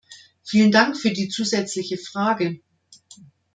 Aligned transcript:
Vielen 0.41 0.71
Dank 0.71 0.97
für 0.97 1.11
die 1.11 1.29
zusätzliche 1.29 1.95
Frage. 1.95 2.59